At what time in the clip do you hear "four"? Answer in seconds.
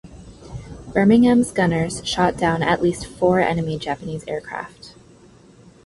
3.05-3.39